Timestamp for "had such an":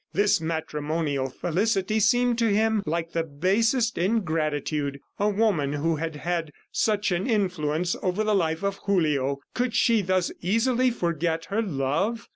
6.15-7.27